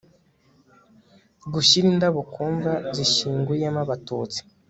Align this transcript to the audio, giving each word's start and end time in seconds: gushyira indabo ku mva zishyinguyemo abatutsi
gushyira 1.53 1.85
indabo 1.93 2.19
ku 2.33 2.41
mva 2.53 2.73
zishyinguyemo 2.95 3.79
abatutsi 3.85 4.39